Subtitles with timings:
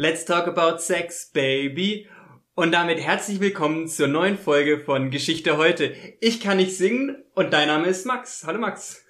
[0.00, 2.08] Let's talk about sex, baby.
[2.54, 5.92] Und damit herzlich willkommen zur neuen Folge von Geschichte heute.
[6.20, 8.44] Ich kann nicht singen und dein Name ist Max.
[8.46, 9.04] Hallo Max.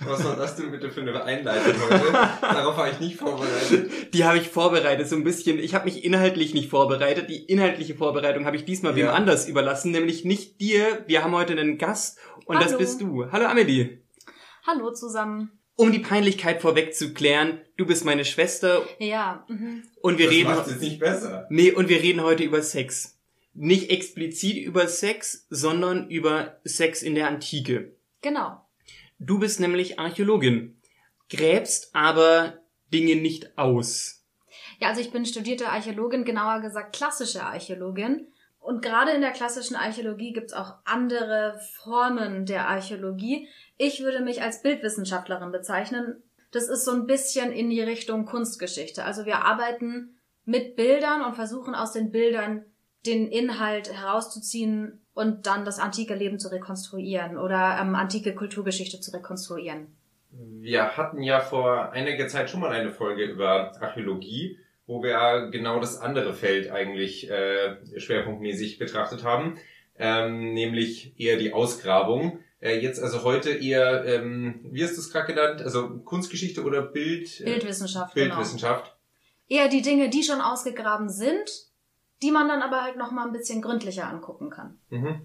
[0.00, 2.12] Was war das denn bitte für eine Einleitung heute?
[2.40, 4.12] Darauf war ich nicht vorbereitet.
[4.12, 5.60] Die habe ich vorbereitet, so ein bisschen.
[5.60, 7.30] Ich habe mich inhaltlich nicht vorbereitet.
[7.30, 9.06] Die inhaltliche Vorbereitung habe ich diesmal ja.
[9.06, 11.04] wem anders überlassen, nämlich nicht dir.
[11.06, 12.68] Wir haben heute einen Gast und Hallo.
[12.68, 13.30] das bist du.
[13.30, 14.02] Hallo Amelie.
[14.66, 15.61] Hallo zusammen.
[15.76, 18.86] Um die Peinlichkeit vorwegzuklären, du bist meine Schwester.
[18.98, 19.44] Ja.
[19.48, 19.84] Mhm.
[20.00, 20.50] Und wir das reden.
[20.50, 21.46] Macht es nicht besser.
[21.50, 23.18] Nee, und wir reden heute über Sex.
[23.54, 27.96] Nicht explizit über Sex, sondern über Sex in der Antike.
[28.20, 28.64] Genau.
[29.18, 30.80] Du bist nämlich Archäologin,
[31.30, 32.58] gräbst aber
[32.92, 34.24] Dinge nicht aus.
[34.80, 38.26] Ja, also ich bin studierte Archäologin, genauer gesagt klassische Archäologin.
[38.58, 43.48] Und gerade in der klassischen Archäologie gibt's auch andere Formen der Archäologie.
[43.76, 46.22] Ich würde mich als Bildwissenschaftlerin bezeichnen.
[46.50, 49.04] Das ist so ein bisschen in die Richtung Kunstgeschichte.
[49.04, 52.64] Also wir arbeiten mit Bildern und versuchen aus den Bildern
[53.06, 59.12] den Inhalt herauszuziehen und dann das antike Leben zu rekonstruieren oder ähm, antike Kulturgeschichte zu
[59.12, 59.88] rekonstruieren.
[60.30, 65.80] Wir hatten ja vor einiger Zeit schon mal eine Folge über Archäologie wo wir genau
[65.80, 69.58] das andere Feld eigentlich äh, schwerpunktmäßig betrachtet haben,
[69.98, 72.40] ähm, nämlich eher die Ausgrabung.
[72.62, 76.80] Äh, jetzt also heute eher, ähm, wie hast du es gerade genannt, also Kunstgeschichte oder
[76.80, 77.40] Bild?
[77.40, 78.14] Äh, Bildwissenschaft.
[78.14, 78.96] Bildwissenschaft.
[79.48, 79.62] Genau.
[79.62, 81.50] Eher die Dinge, die schon ausgegraben sind,
[82.22, 84.78] die man dann aber halt nochmal ein bisschen gründlicher angucken kann.
[84.90, 85.22] Mhm.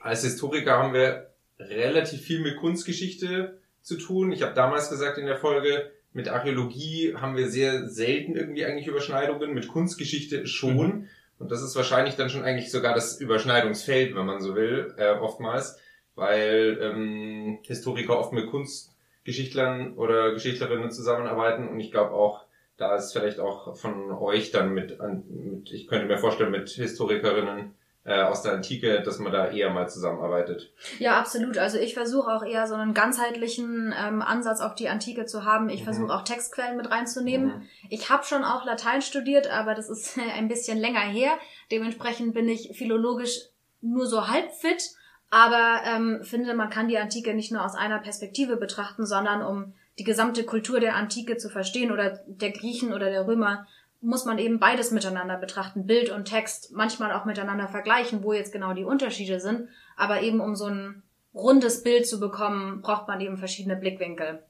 [0.00, 4.30] Als Historiker haben wir relativ viel mit Kunstgeschichte zu tun.
[4.30, 8.86] Ich habe damals gesagt in der Folge, mit Archäologie haben wir sehr selten irgendwie eigentlich
[8.86, 10.76] Überschneidungen, mit Kunstgeschichte schon.
[10.76, 11.08] Mhm.
[11.38, 15.14] Und das ist wahrscheinlich dann schon eigentlich sogar das Überschneidungsfeld, wenn man so will, äh,
[15.14, 15.78] oftmals,
[16.14, 22.44] weil ähm, Historiker oft mit Kunstgeschichtlern oder Geschichtlerinnen zusammenarbeiten und ich glaube auch,
[22.76, 27.74] da ist vielleicht auch von euch dann mit, mit ich könnte mir vorstellen, mit Historikerinnen
[28.04, 30.72] äh, aus der Antike, dass man da eher mal zusammenarbeitet.
[30.98, 31.56] Ja, absolut.
[31.56, 35.70] Also ich versuche auch eher so einen ganzheitlichen ähm, Ansatz auf die Antike zu haben.
[35.70, 35.84] Ich mhm.
[35.84, 37.46] versuche auch Textquellen mit reinzunehmen.
[37.46, 37.68] Mhm.
[37.88, 41.38] Ich habe schon auch Latein studiert, aber das ist ein bisschen länger her.
[41.72, 43.48] Dementsprechend bin ich philologisch
[43.80, 44.90] nur so halb fit,
[45.34, 49.74] aber ähm, finde, man kann die Antike nicht nur aus einer Perspektive betrachten, sondern um
[49.98, 53.66] die gesamte Kultur der Antike zu verstehen oder der Griechen oder der Römer,
[54.00, 58.52] muss man eben beides miteinander betrachten, Bild und Text, manchmal auch miteinander vergleichen, wo jetzt
[58.52, 59.68] genau die Unterschiede sind.
[59.96, 61.02] Aber eben um so ein
[61.34, 64.42] rundes Bild zu bekommen, braucht man eben verschiedene Blickwinkel.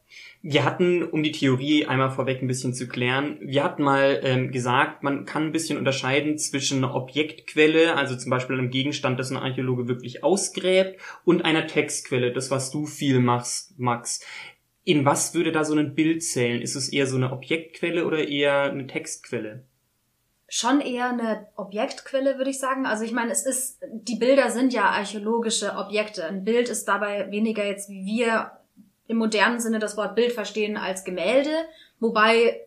[0.43, 4.53] Wir hatten, um die Theorie einmal vorweg ein bisschen zu klären, wir hatten mal ähm,
[4.53, 9.31] gesagt, man kann ein bisschen unterscheiden zwischen einer Objektquelle, also zum Beispiel einem Gegenstand, das
[9.31, 14.21] ein Archäologe wirklich ausgräbt, und einer Textquelle, das was du viel machst, Max.
[14.84, 16.61] In was würde da so ein Bild zählen?
[16.61, 19.65] Ist es eher so eine Objektquelle oder eher eine Textquelle?
[20.47, 22.87] Schon eher eine Objektquelle, würde ich sagen.
[22.87, 26.25] Also ich meine, es ist, die Bilder sind ja archäologische Objekte.
[26.25, 28.53] Ein Bild ist dabei weniger jetzt, wie wir
[29.06, 31.50] im modernen Sinne das Wort Bild verstehen, als Gemälde.
[32.00, 32.60] Wobei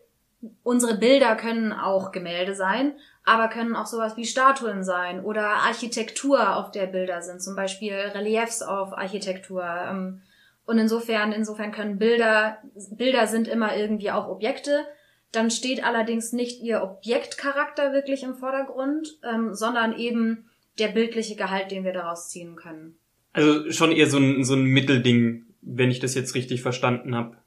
[0.63, 2.93] unsere Bilder können auch Gemälde sein,
[3.23, 7.41] aber können auch sowas wie Statuen sein oder Architektur, auf der Bilder sind.
[7.41, 9.63] Zum Beispiel Reliefs auf Architektur.
[9.63, 10.21] Ähm,
[10.65, 12.57] und insofern, insofern können Bilder,
[12.91, 14.85] Bilder sind immer irgendwie auch Objekte.
[15.31, 20.49] Dann steht allerdings nicht ihr Objektcharakter wirklich im Vordergrund, ähm, sondern eben
[20.79, 22.97] der bildliche Gehalt, den wir daraus ziehen können.
[23.33, 27.37] Also schon eher so ein, so ein Mittelding, wenn ich das jetzt richtig verstanden habe.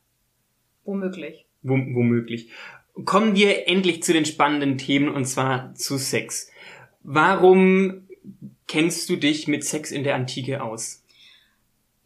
[0.84, 1.46] Womöglich.
[1.62, 2.50] Wo, womöglich.
[3.04, 6.50] Kommen wir endlich zu den spannenden Themen und zwar zu Sex.
[7.02, 8.08] Warum
[8.66, 11.00] kennst du dich mit Sex in der Antike aus?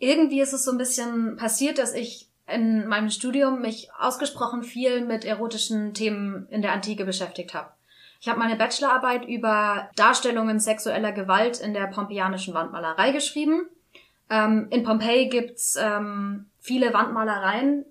[0.05, 5.05] irgendwie ist es so ein bisschen passiert, dass ich in meinem Studium mich ausgesprochen viel
[5.05, 7.71] mit erotischen Themen in der Antike beschäftigt habe.
[8.21, 13.66] Ich habe meine Bachelorarbeit über Darstellungen sexueller Gewalt in der pompeianischen Wandmalerei geschrieben.
[14.31, 17.84] Ähm, in Pompeji gibt's ähm, viele Wandmalereien,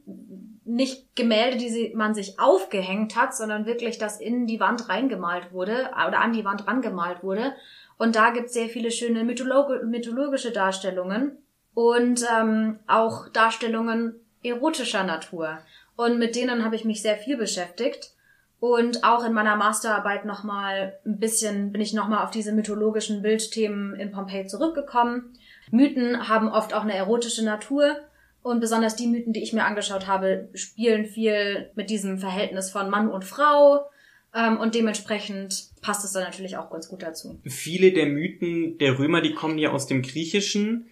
[0.66, 5.52] nicht Gemälde, die sie, man sich aufgehängt hat, sondern wirklich, dass in die Wand reingemalt
[5.52, 7.54] wurde oder an die Wand rangemalt wurde.
[7.98, 11.38] Und da gibt's sehr viele schöne mythologi mythologische Darstellungen
[11.74, 15.60] und ähm, auch Darstellungen erotischer Natur.
[15.96, 18.12] Und mit denen habe ich mich sehr viel beschäftigt.
[18.60, 23.96] Und auch in meiner Masterarbeit nochmal ein bisschen, bin ich nochmal auf diese mythologischen Bildthemen
[23.96, 25.34] in Pompeji zurückgekommen.
[25.72, 27.98] Mythen haben oft auch eine erotische Natur.
[28.42, 32.90] Und besonders die Mythen, die ich mir angeschaut habe, spielen viel mit diesem Verhältnis von
[32.90, 33.86] Mann und Frau.
[34.34, 37.40] Ähm, und dementsprechend passt es dann natürlich auch ganz gut dazu.
[37.46, 40.90] Viele der Mythen der Römer, die kommen ja aus dem Griechischen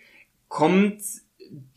[0.52, 1.02] kommt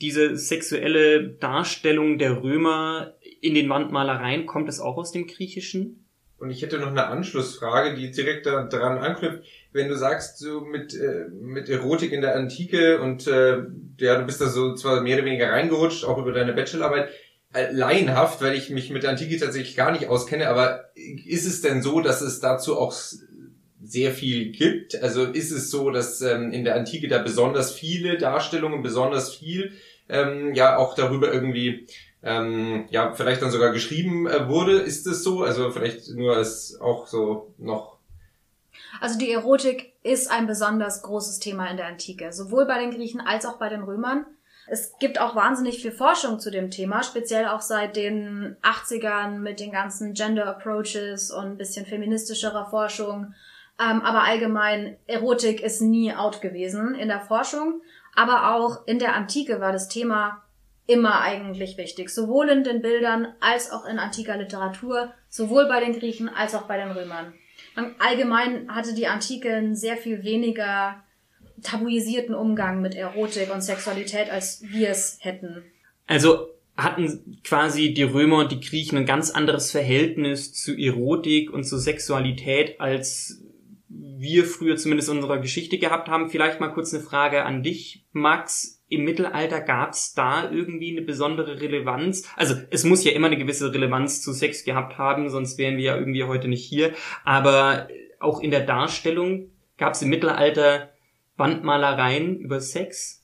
[0.00, 6.04] diese sexuelle Darstellung der Römer in den Wandmalereien, kommt es auch aus dem Griechischen?
[6.38, 9.44] Und ich hätte noch eine Anschlussfrage, die direkt daran anknüpft.
[9.72, 13.62] Wenn du sagst, so mit, äh, mit Erotik in der Antike und äh,
[13.98, 17.08] ja, du bist da so zwar mehr oder weniger reingerutscht, auch über deine Bachelorarbeit,
[17.54, 21.62] äh, laienhaft, weil ich mich mit der Antike tatsächlich gar nicht auskenne, aber ist es
[21.62, 22.92] denn so, dass es dazu auch
[23.84, 25.00] sehr viel gibt?
[25.02, 29.72] Also ist es so, dass ähm, in der Antike da besonders viele Darstellungen, besonders viel
[30.08, 31.86] ähm, ja auch darüber irgendwie
[32.22, 34.80] ähm, ja vielleicht dann sogar geschrieben äh, wurde?
[34.80, 35.42] Ist es so?
[35.42, 37.98] Also vielleicht nur als auch so noch.
[39.00, 43.20] Also die Erotik ist ein besonders großes Thema in der Antike, sowohl bei den Griechen
[43.20, 44.26] als auch bei den Römern.
[44.66, 49.60] Es gibt auch wahnsinnig viel Forschung zu dem Thema, speziell auch seit den 80ern mit
[49.60, 53.34] den ganzen Gender Approaches und ein bisschen feministischerer Forschung.
[53.80, 57.82] Ähm, aber allgemein, Erotik ist nie out gewesen in der Forschung.
[58.14, 60.42] Aber auch in der Antike war das Thema
[60.86, 62.10] immer eigentlich wichtig.
[62.10, 66.62] Sowohl in den Bildern als auch in antiker Literatur, sowohl bei den Griechen als auch
[66.62, 67.34] bei den Römern.
[67.98, 71.02] Allgemein hatte die Antike einen sehr viel weniger
[71.62, 75.64] tabuisierten Umgang mit Erotik und Sexualität, als wir es hätten.
[76.06, 81.64] Also hatten quasi die Römer und die Griechen ein ganz anderes Verhältnis zu Erotik und
[81.64, 83.42] zu Sexualität, als
[83.96, 86.28] wir früher zumindest in unserer Geschichte gehabt haben.
[86.28, 88.82] Vielleicht mal kurz eine Frage an dich, Max.
[88.88, 92.28] Im Mittelalter gab es da irgendwie eine besondere Relevanz?
[92.36, 95.84] Also es muss ja immer eine gewisse Relevanz zu Sex gehabt haben, sonst wären wir
[95.84, 96.92] ja irgendwie heute nicht hier.
[97.24, 97.88] Aber
[98.20, 100.90] auch in der Darstellung gab es im Mittelalter
[101.36, 103.23] Wandmalereien über Sex?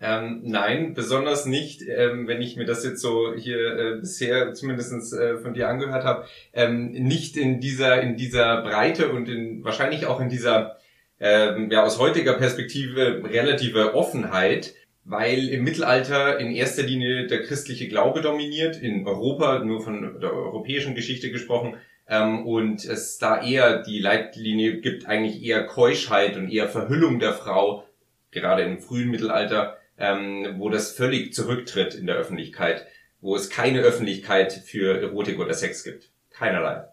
[0.00, 5.12] Ähm, nein, besonders nicht, ähm, wenn ich mir das jetzt so hier äh, bisher zumindestens
[5.12, 10.06] äh, von dir angehört habe, ähm, nicht in dieser, in dieser Breite und in, wahrscheinlich
[10.06, 10.76] auch in dieser,
[11.20, 14.74] ähm, ja, aus heutiger Perspektive relative Offenheit,
[15.04, 20.32] weil im Mittelalter in erster Linie der christliche Glaube dominiert, in Europa, nur von der
[20.32, 21.76] europäischen Geschichte gesprochen,
[22.08, 27.32] ähm, und es da eher die Leitlinie gibt, eigentlich eher Keuschheit und eher Verhüllung der
[27.32, 27.84] Frau,
[28.30, 32.86] gerade im frühen Mittelalter, ähm, wo das völlig zurücktritt in der Öffentlichkeit,
[33.20, 36.10] wo es keine Öffentlichkeit für Erotik oder Sex gibt.
[36.30, 36.84] Keinerlei.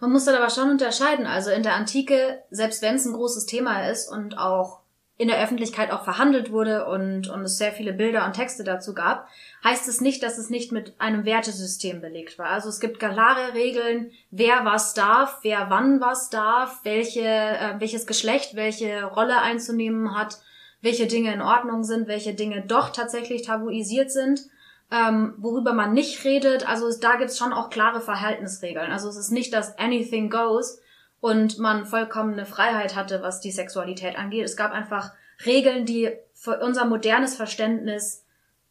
[0.00, 1.26] Man muss da aber schon unterscheiden.
[1.26, 4.80] Also in der Antike, selbst wenn es ein großes Thema ist und auch
[5.18, 8.94] in der Öffentlichkeit auch verhandelt wurde und, und es sehr viele Bilder und Texte dazu
[8.94, 9.28] gab,
[9.64, 12.46] heißt es nicht, dass es nicht mit einem Wertesystem belegt war.
[12.46, 18.06] Also es gibt klare Regeln, wer was darf, wer wann was darf, welche, äh, welches
[18.06, 20.38] Geschlecht welche Rolle einzunehmen hat
[20.80, 24.42] welche Dinge in Ordnung sind, welche Dinge doch tatsächlich tabuisiert sind,
[24.90, 26.68] ähm, worüber man nicht redet.
[26.68, 28.90] Also da gibt's schon auch klare Verhaltensregeln.
[28.90, 30.80] Also es ist nicht, dass anything goes
[31.20, 34.44] und man vollkommene Freiheit hatte, was die Sexualität angeht.
[34.44, 35.12] Es gab einfach
[35.44, 38.24] Regeln, die für unser modernes Verständnis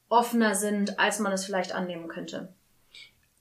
[0.09, 2.53] offener sind, als man es vielleicht annehmen könnte.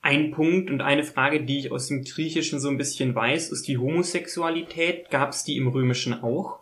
[0.03, 3.67] Ein Punkt und eine Frage, die ich aus dem Griechischen so ein bisschen weiß, ist
[3.67, 5.11] die Homosexualität.
[5.11, 6.61] Gab es die im Römischen auch?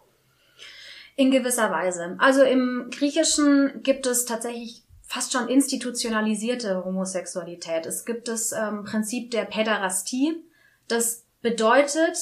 [1.16, 2.16] In gewisser Weise.
[2.18, 7.86] Also im Griechischen gibt es tatsächlich fast schon institutionalisierte Homosexualität.
[7.86, 10.42] Es gibt das ähm, Prinzip der Päderastie.
[10.88, 12.16] Das bedeutet,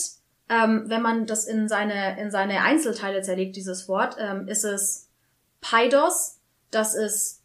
[0.50, 5.08] ähm, wenn man das in seine, in seine Einzelteile zerlegt, dieses Wort, ähm, ist es
[5.62, 6.40] Paidos,
[6.70, 7.42] das ist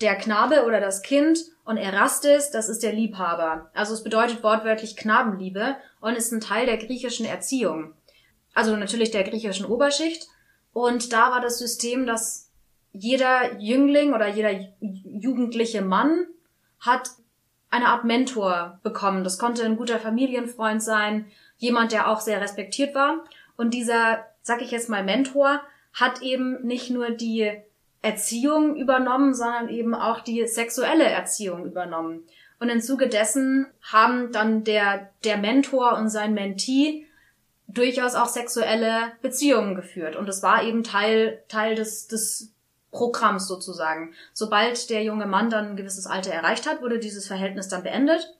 [0.00, 3.70] der Knabe oder das Kind und Erastes, das ist der Liebhaber.
[3.74, 7.92] Also es bedeutet wortwörtlich Knabenliebe und ist ein Teil der griechischen Erziehung.
[8.54, 10.28] Also natürlich der griechischen Oberschicht
[10.76, 12.50] und da war das System, dass
[12.92, 16.26] jeder Jüngling oder jeder jugendliche Mann
[16.80, 17.08] hat
[17.70, 19.24] eine Art Mentor bekommen.
[19.24, 23.24] Das konnte ein guter Familienfreund sein, jemand, der auch sehr respektiert war.
[23.56, 25.62] Und dieser, sag ich jetzt mal, Mentor
[25.94, 27.50] hat eben nicht nur die
[28.02, 32.24] Erziehung übernommen, sondern eben auch die sexuelle Erziehung übernommen.
[32.60, 37.06] Und im Zuge dessen haben dann der, der Mentor und sein Mentee
[37.68, 40.16] durchaus auch sexuelle Beziehungen geführt.
[40.16, 42.52] Und es war eben Teil, Teil des, des
[42.90, 44.14] Programms sozusagen.
[44.32, 48.34] Sobald der junge Mann dann ein gewisses Alter erreicht hat, wurde dieses Verhältnis dann beendet.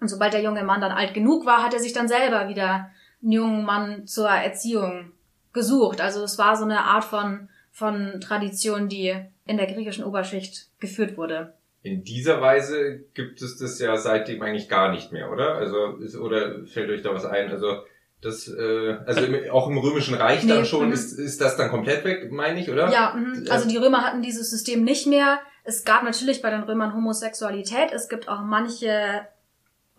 [0.00, 2.90] Und sobald der junge Mann dann alt genug war, hat er sich dann selber wieder
[3.22, 5.12] einen jungen Mann zur Erziehung
[5.52, 6.00] gesucht.
[6.00, 11.16] Also es war so eine Art von, von Tradition, die in der griechischen Oberschicht geführt
[11.16, 11.52] wurde.
[11.82, 15.54] In dieser Weise gibt es das ja seitdem eigentlich gar nicht mehr, oder?
[15.54, 17.50] Also, ist, oder fällt euch da was ein?
[17.50, 17.84] Also,
[18.22, 20.92] das, äh, also im, auch im Römischen Reich nee, dann schon, mhm.
[20.92, 22.90] ist, ist das dann komplett weg, meine ich, oder?
[22.90, 23.50] Ja, mh.
[23.50, 25.38] also die Römer hatten dieses System nicht mehr.
[25.64, 27.92] Es gab natürlich bei den Römern Homosexualität.
[27.92, 29.26] Es gibt auch manche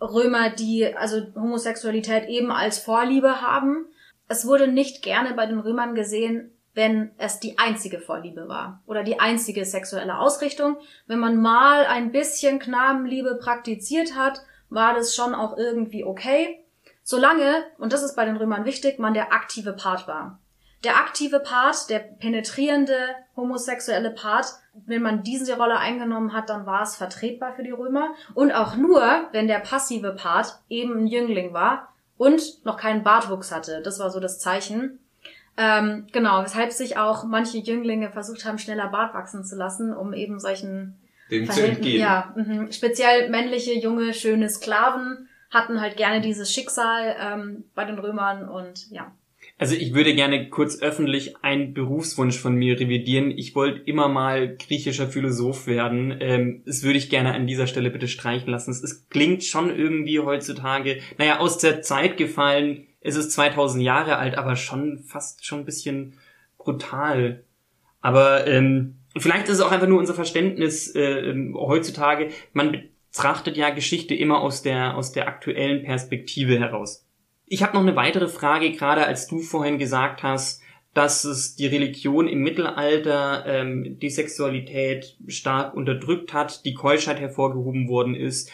[0.00, 3.86] Römer, die also Homosexualität eben als Vorliebe haben.
[4.28, 9.02] Es wurde nicht gerne bei den Römern gesehen, wenn es die einzige Vorliebe war oder
[9.02, 10.78] die einzige sexuelle Ausrichtung.
[11.06, 16.61] Wenn man mal ein bisschen Knabenliebe praktiziert hat, war das schon auch irgendwie okay.
[17.02, 20.38] Solange, und das ist bei den Römern wichtig, man der aktive Part war.
[20.84, 22.96] Der aktive Part, der penetrierende
[23.36, 24.46] homosexuelle Part,
[24.86, 28.10] wenn man diese Rolle eingenommen hat, dann war es vertretbar für die Römer.
[28.34, 33.52] Und auch nur, wenn der passive Part eben ein Jüngling war und noch keinen Bartwuchs
[33.52, 33.80] hatte.
[33.82, 34.98] Das war so das Zeichen.
[35.56, 40.14] Ähm, genau, weshalb sich auch manche Jünglinge versucht haben, schneller Bart wachsen zu lassen, um
[40.14, 40.98] eben solchen
[41.30, 42.00] Dem zu entgehen.
[42.00, 42.72] Ja, mh.
[42.72, 48.90] speziell männliche, junge, schöne Sklaven hatten halt gerne dieses Schicksal ähm, bei den Römern und
[48.90, 49.12] ja.
[49.58, 53.30] Also ich würde gerne kurz öffentlich einen Berufswunsch von mir revidieren.
[53.30, 56.16] Ich wollte immer mal griechischer Philosoph werden.
[56.20, 58.70] Ähm, das würde ich gerne an dieser Stelle bitte streichen lassen.
[58.70, 62.86] Es, es klingt schon irgendwie heutzutage, naja, aus der Zeit gefallen.
[63.00, 66.14] Es ist 2000 Jahre alt, aber schon fast schon ein bisschen
[66.56, 67.44] brutal.
[68.00, 72.30] Aber ähm, vielleicht ist es auch einfach nur unser Verständnis äh, ähm, heutzutage.
[72.52, 77.06] Man betrachtet ja Geschichte immer aus der aus der aktuellen Perspektive heraus.
[77.46, 80.62] Ich habe noch eine weitere Frage, gerade als du vorhin gesagt hast,
[80.94, 87.88] dass es die Religion im Mittelalter ähm, die Sexualität stark unterdrückt hat, die Keuschheit hervorgehoben
[87.88, 88.50] worden ist.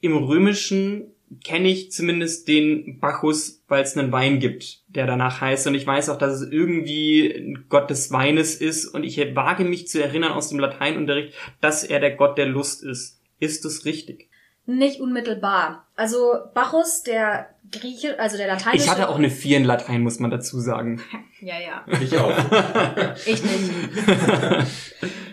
[0.00, 1.12] Im Römischen
[1.44, 5.66] kenne ich zumindest den Bacchus, weil es einen Wein gibt, der danach heißt.
[5.66, 8.86] Und ich weiß auch, dass es irgendwie ein Gott des Weines ist.
[8.86, 12.84] Und ich wage mich zu erinnern aus dem Lateinunterricht, dass er der Gott der Lust
[12.84, 13.15] ist.
[13.38, 14.28] Ist das richtig?
[14.66, 15.86] Nicht unmittelbar.
[15.94, 18.84] Also Bacchus, der Grieche, also der lateinische.
[18.84, 21.02] Ich hatte auch eine Vier in Latein, muss man dazu sagen.
[21.38, 21.84] Ja, ja.
[22.00, 22.34] Ich auch.
[23.26, 23.70] Ich nicht.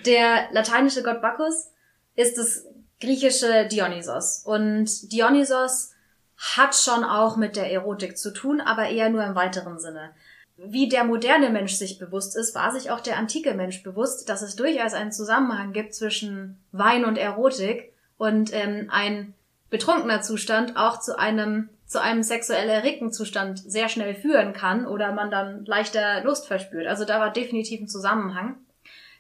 [0.06, 1.70] Der lateinische Gott Bacchus
[2.16, 2.66] ist das
[3.00, 4.44] griechische Dionysos.
[4.46, 5.94] Und Dionysos
[6.36, 10.12] hat schon auch mit der Erotik zu tun, aber eher nur im weiteren Sinne.
[10.58, 14.42] Wie der moderne Mensch sich bewusst ist, war sich auch der antike Mensch bewusst, dass
[14.42, 19.34] es durchaus einen Zusammenhang gibt zwischen Wein und Erotik und ähm, ein
[19.70, 25.12] betrunkener Zustand auch zu einem zu einem sexuell erregten Zustand sehr schnell führen kann oder
[25.12, 26.88] man dann leichter Lust verspürt.
[26.88, 28.58] Also da war definitiv ein Zusammenhang.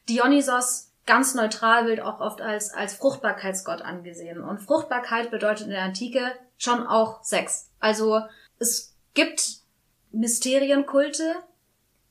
[0.09, 4.41] Dionysos ganz neutral wird auch oft als, als Fruchtbarkeitsgott angesehen.
[4.41, 7.69] Und Fruchtbarkeit bedeutet in der Antike schon auch Sex.
[7.79, 8.21] Also
[8.57, 9.57] es gibt
[10.11, 11.35] Mysterienkulte,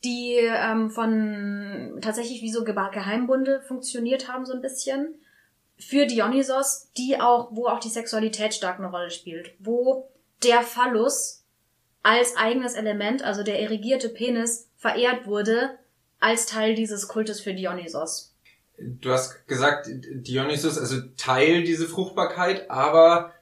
[0.05, 5.15] die ähm, von tatsächlich wie so Ge- Geheimbunde funktioniert haben so ein bisschen
[5.87, 10.09] für Dionysos, die auch, wo auch die Sexualität stark eine Rolle spielt, wo
[10.43, 11.45] der Phallus
[12.03, 15.79] als eigenes Element, also der erigierte Penis, verehrt wurde
[16.19, 18.35] als Teil dieses Kultes für Dionysos.
[18.79, 23.33] Du hast gesagt, Dionysus, also Teil diese Fruchtbarkeit, aber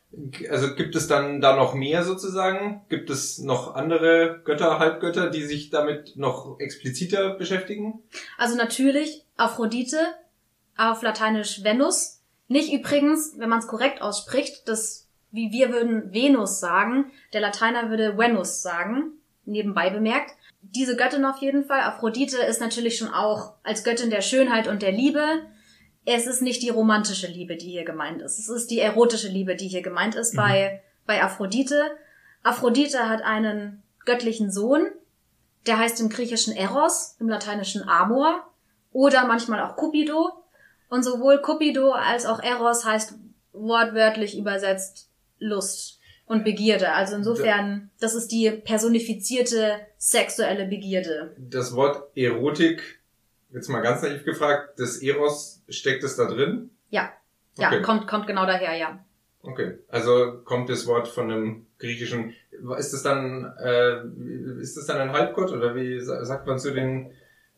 [0.50, 2.82] also gibt es dann da noch mehr sozusagen?
[2.88, 8.02] Gibt es noch andere Götter, Halbgötter, die sich damit noch expliziter beschäftigen?
[8.36, 9.98] Also natürlich Aphrodite,
[10.76, 12.19] auf Lateinisch Venus.
[12.50, 17.90] Nicht übrigens, wenn man es korrekt ausspricht, das, wie wir würden Venus sagen, der Lateiner
[17.90, 19.12] würde Venus sagen,
[19.44, 20.32] nebenbei bemerkt.
[20.60, 21.82] Diese Göttin auf jeden Fall.
[21.82, 25.22] Aphrodite ist natürlich schon auch als Göttin der Schönheit und der Liebe.
[26.04, 28.40] Es ist nicht die romantische Liebe, die hier gemeint ist.
[28.40, 31.92] Es ist die erotische Liebe, die hier gemeint ist bei, bei Aphrodite.
[32.42, 34.88] Aphrodite hat einen göttlichen Sohn,
[35.68, 38.44] der heißt im Griechischen Eros, im Lateinischen Amor
[38.90, 40.39] oder manchmal auch Cupido.
[40.90, 43.14] Und sowohl Cupido als auch Eros heißt
[43.52, 46.92] wortwörtlich übersetzt Lust und Begierde.
[46.92, 51.34] Also insofern, das ist die personifizierte sexuelle Begierde.
[51.38, 53.00] Das Wort Erotik,
[53.52, 56.70] jetzt mal ganz naiv gefragt, das Eros, steckt es da drin?
[56.90, 57.10] Ja,
[57.58, 57.82] ja, Okay.
[57.82, 59.04] kommt, kommt genau daher, ja.
[59.42, 62.34] Okay, also kommt das Wort von einem griechischen.
[62.78, 64.02] Ist das dann äh,
[64.60, 67.10] ist das dann ein Halbgott oder wie sa- sagt man zu den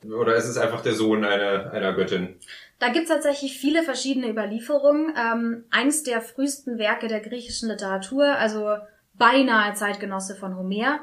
[0.04, 2.36] oder ist es einfach der Sohn einer einer Göttin?
[2.82, 5.14] Da gibt's tatsächlich viele verschiedene Überlieferungen.
[5.16, 8.76] Ähm, eins der frühesten Werke der griechischen Literatur, also
[9.14, 10.98] beinahe Zeitgenosse von Homer,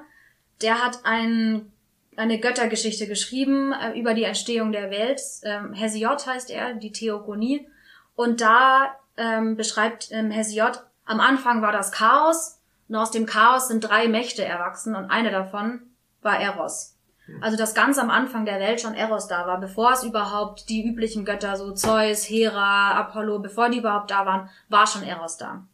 [0.62, 1.72] der hat ein,
[2.18, 5.22] eine Göttergeschichte geschrieben äh, über die Entstehung der Welt.
[5.44, 7.66] Ähm, Hesiod heißt er, die Theogonie.
[8.14, 12.60] Und da ähm, beschreibt ähm, Hesiod, am Anfang war das Chaos
[12.90, 15.84] und aus dem Chaos sind drei Mächte erwachsen und eine davon
[16.24, 16.99] war Eros.
[17.42, 20.86] Also dass ganz am Anfang der Welt schon Eros da war, bevor es überhaupt die
[20.86, 25.66] üblichen Götter, so Zeus, Hera, Apollo, bevor die überhaupt da waren, war schon Eros da.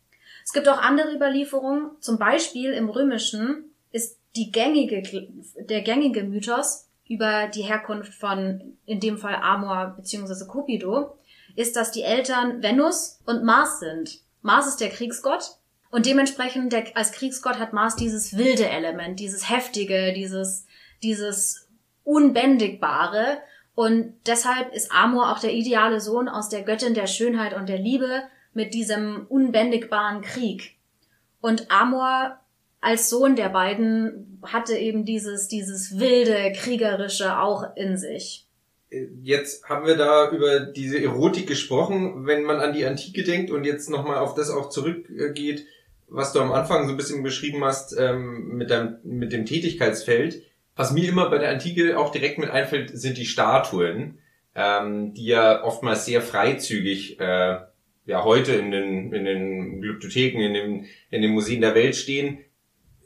[0.43, 5.01] Es gibt auch andere Überlieferungen, zum Beispiel im Römischen ist die gängige,
[5.55, 10.45] der gängige Mythos über die Herkunft von, in dem Fall Amor bzw.
[10.45, 11.17] Cupido,
[11.55, 14.19] ist, dass die Eltern Venus und Mars sind.
[14.41, 15.57] Mars ist der Kriegsgott
[15.89, 20.65] und dementsprechend der, als Kriegsgott hat Mars dieses wilde Element, dieses heftige, dieses,
[21.05, 21.67] dieses
[22.03, 23.37] unbändigbare
[23.75, 27.77] und deshalb ist Amor auch der ideale Sohn aus der Göttin der Schönheit und der
[27.77, 30.75] Liebe mit diesem unbändigbaren Krieg.
[31.41, 32.39] Und Amor
[32.79, 38.47] als Sohn der beiden hatte eben dieses, dieses wilde, kriegerische auch in sich.
[39.21, 43.65] Jetzt haben wir da über diese Erotik gesprochen, wenn man an die Antike denkt und
[43.65, 45.65] jetzt nochmal auf das auch zurückgeht,
[46.07, 50.43] was du am Anfang so ein bisschen beschrieben hast ähm, mit, deinem, mit dem Tätigkeitsfeld.
[50.75, 54.19] Was mir immer bei der Antike auch direkt mit einfällt, sind die Statuen,
[54.55, 57.59] ähm, die ja oftmals sehr freizügig äh,
[58.05, 62.39] ja heute in den, in den Glyptotheken, in den, in den Museen der Welt stehen.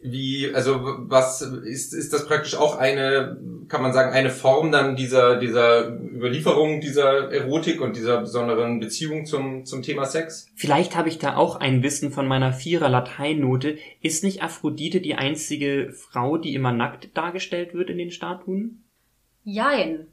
[0.02, 3.38] Wie, also was ist, ist das praktisch auch eine,
[3.68, 9.26] kann man sagen, eine Form dann dieser, dieser Überlieferung dieser Erotik und dieser besonderen Beziehung
[9.26, 10.48] zum, zum Thema Sex?
[10.56, 13.78] Vielleicht habe ich da auch ein Wissen von meiner Vierer Lateinnote.
[14.02, 18.86] Ist nicht Aphrodite die einzige Frau, die immer nackt dargestellt wird in den Statuen?
[19.44, 20.08] Jein.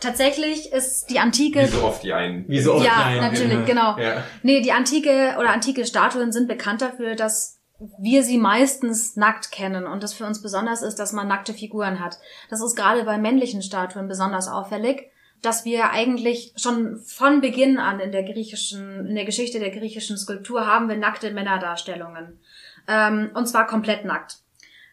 [0.00, 1.62] Tatsächlich ist die antike.
[1.62, 2.48] Wie so oft die einen.
[2.48, 3.32] Wie so oft ja, die einen.
[3.32, 3.96] natürlich, genau.
[3.96, 4.24] Ja.
[4.42, 9.86] Nee, die antike oder antike Statuen sind bekannt dafür, dass wir sie meistens nackt kennen
[9.86, 12.18] und das für uns besonders ist, dass man nackte Figuren hat.
[12.48, 15.10] Das ist gerade bei männlichen Statuen besonders auffällig,
[15.42, 20.16] dass wir eigentlich schon von Beginn an in der griechischen, in der Geschichte der griechischen
[20.16, 22.38] Skulptur haben wir nackte Männerdarstellungen.
[22.86, 24.38] Ähm, und zwar komplett nackt.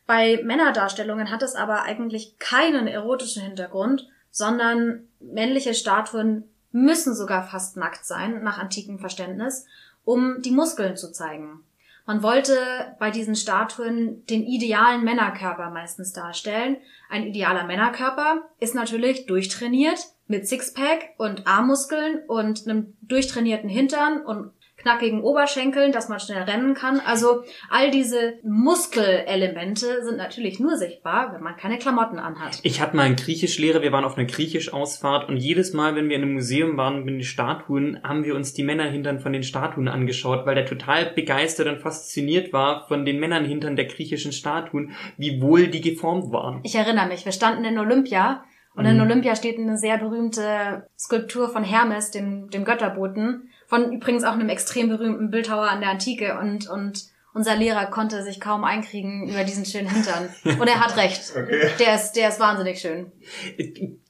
[0.08, 7.78] Bei Männerdarstellungen hat es aber eigentlich keinen erotischen Hintergrund, sondern männliche Statuen müssen sogar fast
[7.78, 9.66] nackt sein, nach antikem Verständnis,
[10.04, 11.64] um die Muskeln zu zeigen.
[12.12, 12.58] Man wollte
[13.00, 16.76] bei diesen Statuen den idealen Männerkörper meistens darstellen.
[17.10, 24.52] Ein idealer Männerkörper ist natürlich durchtrainiert mit Sixpack und Armmuskeln und einem durchtrainierten Hintern und
[24.82, 27.00] knackigen Oberschenkeln, dass man schnell rennen kann.
[27.00, 32.60] Also all diese Muskelelemente sind natürlich nur sichtbar, wenn man keine Klamotten anhat.
[32.64, 36.16] Ich hatte mal einen Griechischlehrer, wir waren auf einer Griechisch-Ausfahrt und jedes Mal, wenn wir
[36.16, 39.88] in einem Museum waren mit den Statuen, haben wir uns die Männerhintern von den Statuen
[39.88, 45.42] angeschaut, weil der total begeistert und fasziniert war von den Männernhintern der griechischen Statuen, wie
[45.42, 46.62] wohl die geformt waren.
[46.64, 51.50] Ich erinnere mich, wir standen in Olympia und in Olympia steht eine sehr berühmte Skulptur
[51.50, 56.38] von Hermes, dem, dem Götterboten, von übrigens auch einem extrem berühmten Bildhauer an der Antike
[56.38, 60.28] und, und unser Lehrer konnte sich kaum einkriegen über diesen schönen Hintern.
[60.44, 61.22] Und er hat recht.
[61.42, 61.70] Okay.
[61.80, 63.12] Der ist, der ist wahnsinnig schön.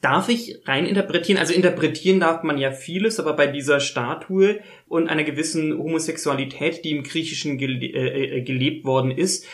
[0.01, 1.39] Darf ich rein interpretieren?
[1.39, 6.91] Also interpretieren darf man ja vieles, aber bei dieser Statue und einer gewissen Homosexualität, die
[6.91, 9.45] im Griechischen gele äh, äh, gelebt worden ist,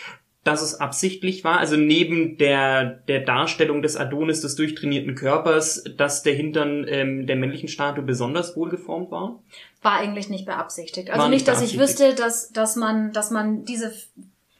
[0.47, 6.23] dass es absichtlich war, also neben der, der Darstellung des Adonis, des durchtrainierten Körpers, dass
[6.23, 9.39] der Hintern ähm, der männlichen Statue besonders wohl geformt war?
[9.81, 11.09] War eigentlich nicht beabsichtigt.
[11.09, 13.91] Also War nicht, nicht dass ich wüsste, dass, dass man, dass man diese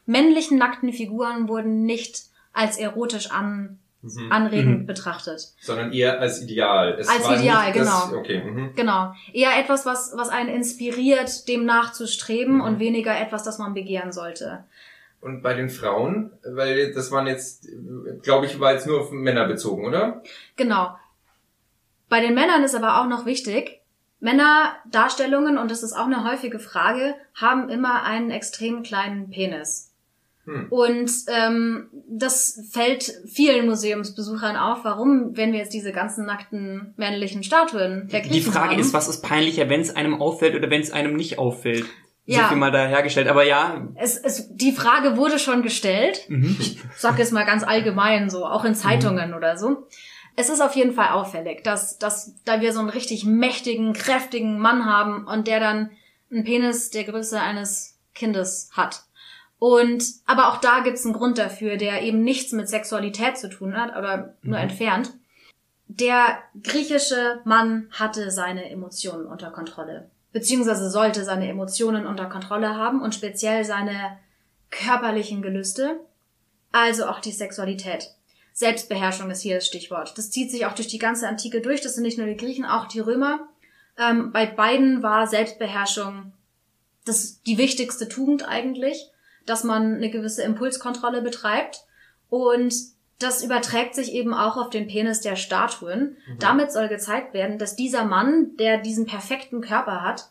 [0.06, 2.23] männlichen nackten Figuren wurden nicht
[2.54, 4.32] als erotisch an, Mhm.
[4.32, 4.86] anregend Mhm.
[4.86, 5.54] betrachtet.
[5.60, 6.97] Sondern eher als Ideal.
[7.00, 8.19] Es Als war Ideal, nicht das, genau.
[8.19, 8.43] Okay.
[8.43, 8.69] Mhm.
[8.76, 9.13] Genau.
[9.34, 12.62] Eher etwas, was, was einen inspiriert, dem nachzustreben Mhm.
[12.62, 14.63] und weniger etwas, das man begehren sollte.
[15.19, 17.67] Und bei den Frauen, weil das waren jetzt,
[18.21, 20.21] glaube ich, war jetzt nur auf Männer bezogen, oder?
[20.56, 20.95] Genau.
[22.08, 23.82] Bei den Männern ist aber auch noch wichtig,
[24.19, 29.93] Männerdarstellungen, und das ist auch eine häufige Frage, haben immer einen extrem kleinen Penis.
[30.45, 30.67] Hm.
[30.69, 37.43] Und ähm, das fällt vielen Museumsbesuchern auf, warum, wenn wir jetzt diese ganzen nackten männlichen
[37.43, 40.82] Statuen der Die Frage haben, ist, was ist peinlicher, wenn es einem auffällt oder wenn
[40.82, 41.86] es einem nicht auffällt?
[42.28, 42.48] So Ja.
[42.50, 43.28] viel mal dahergestellt.
[43.30, 46.26] Aber ja, es, es, die Frage wurde schon gestellt.
[46.28, 46.58] mhm.
[46.60, 49.88] Ich sag jetzt mal ganz allgemein so, auch in Zeitungen oder so.
[50.36, 54.60] Es ist auf jeden Fall auffällig, dass, dass da wir so einen richtig mächtigen, kräftigen
[54.60, 55.90] Mann haben und der dann
[56.30, 59.04] einen Penis der Größe eines Kindes hat.
[59.58, 63.76] Und aber auch da gibt's einen Grund dafür, der eben nichts mit Sexualität zu tun
[63.76, 64.63] hat, aber nur Mhm.
[64.70, 65.13] entfernt.
[65.88, 73.02] Der griechische Mann hatte seine Emotionen unter Kontrolle, beziehungsweise sollte seine Emotionen unter Kontrolle haben
[73.02, 74.18] und speziell seine
[74.70, 76.00] körperlichen Gelüste,
[76.72, 78.13] also auch die Sexualität.
[78.54, 80.18] Selbstbeherrschung ist hier das Stichwort.
[80.18, 81.82] Das zieht sich auch durch die ganze Antike durch.
[81.82, 83.48] Das sind nicht nur die Griechen, auch die Römer.
[84.00, 86.34] Ähm, bei beiden war Selbstbeherrschung
[87.06, 89.12] das die wichtigste Tugend eigentlich,
[89.46, 91.86] dass man eine gewisse Impulskontrolle betreibt
[92.30, 92.74] und
[93.19, 96.17] das überträgt sich eben auch auf den Penis der Statuen.
[96.39, 100.30] Damit soll gezeigt werden, dass dieser Mann, der diesen perfekten Körper hat,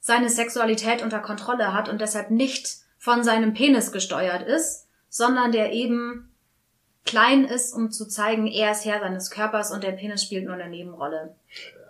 [0.00, 5.72] seine Sexualität unter Kontrolle hat und deshalb nicht von seinem Penis gesteuert ist, sondern der
[5.72, 6.28] eben
[7.06, 10.54] klein ist, um zu zeigen, er ist Herr seines Körpers und der Penis spielt nur
[10.54, 11.34] eine Nebenrolle.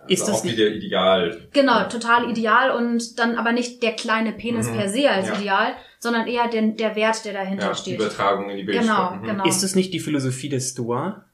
[0.07, 1.47] Ist also das auch nicht- wieder ideal.
[1.51, 4.77] Genau, total ideal und dann aber nicht der kleine Penis Mhm.
[4.77, 5.35] per se als Ja.
[5.35, 7.99] ideal, sondern eher den, der Wert, der dahinter Ja, steht.
[7.99, 9.21] Übertragung in die Genau, Bildsport.
[9.21, 9.25] Mhm.
[9.25, 9.45] genau.
[9.45, 11.25] ist es nicht die Philosophie des Stoa?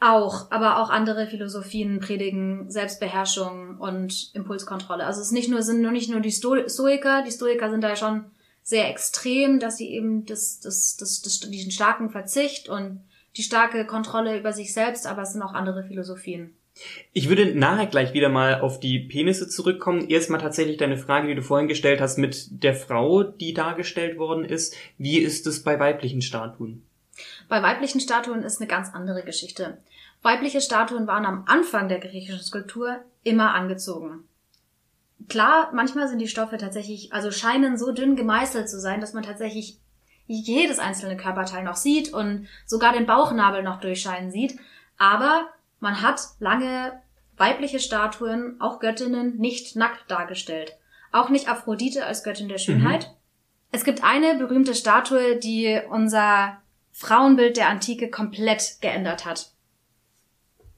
[0.00, 5.04] Auch, aber auch andere Philosophien predigen Selbstbeherrschung und Impulskontrolle.
[5.04, 7.82] Also es ist nicht nur, sind nur nicht nur die Sto Stoiker, die Stoiker sind
[7.84, 8.24] da schon
[8.62, 13.00] sehr extrem, dass sie eben das, das, das, das, diesen starken Verzicht und
[13.36, 16.54] die starke Kontrolle über sich selbst, aber es sind auch andere Philosophien.
[17.12, 20.08] Ich würde nachher gleich wieder mal auf die Penisse zurückkommen.
[20.08, 24.44] Erstmal tatsächlich deine Frage, die du vorhin gestellt hast mit der Frau, die dargestellt worden
[24.44, 24.74] ist.
[24.98, 26.82] Wie ist es bei weiblichen Statuen?
[27.48, 29.78] Bei weiblichen Statuen ist eine ganz andere Geschichte.
[30.22, 34.24] Weibliche Statuen waren am Anfang der griechischen Skulptur immer angezogen.
[35.28, 39.22] Klar, manchmal sind die Stoffe tatsächlich, also scheinen so dünn gemeißelt zu sein, dass man
[39.22, 39.78] tatsächlich
[40.26, 44.58] jedes einzelne Körperteil noch sieht und sogar den Bauchnabel noch durchscheinen sieht.
[44.96, 45.48] Aber
[45.80, 47.00] man hat lange
[47.36, 50.76] weibliche Statuen, auch Göttinnen, nicht nackt dargestellt.
[51.10, 53.08] Auch nicht Aphrodite als Göttin der Schönheit.
[53.08, 53.14] Mhm.
[53.72, 56.58] Es gibt eine berühmte Statue, die unser
[56.92, 59.52] Frauenbild der Antike komplett geändert hat.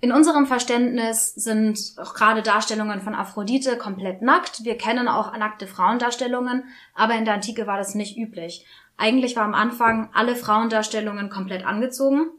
[0.01, 4.65] In unserem Verständnis sind auch gerade Darstellungen von Aphrodite komplett nackt.
[4.65, 8.67] Wir kennen auch nackte Frauendarstellungen, aber in der Antike war das nicht üblich.
[8.97, 12.31] Eigentlich war am Anfang alle Frauendarstellungen komplett angezogen.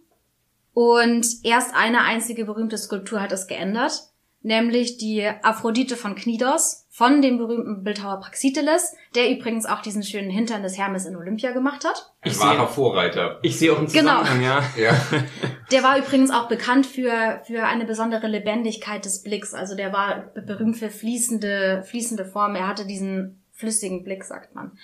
[0.74, 4.10] Und erst eine einzige berühmte Skulptur hat es geändert,
[4.42, 10.30] nämlich die Aphrodite von Knidos, von dem berühmten Bildhauer Praxiteles, der übrigens auch diesen schönen
[10.30, 12.14] Hintern des Hermes in Olympia gemacht hat.
[12.24, 13.40] Ich war wahrer Vorreiter.
[13.42, 14.20] Ich sehe auch einen genau.
[14.20, 14.40] Zusammenhang,
[14.76, 14.90] genau.
[14.90, 14.92] ja.
[15.12, 15.24] ja.
[15.72, 19.54] Der war übrigens auch bekannt für, für eine besondere Lebendigkeit des Blicks.
[19.54, 22.56] Also der war berühmt für fließende, fließende Form.
[22.56, 24.78] Er hatte diesen flüssigen Blick, sagt man.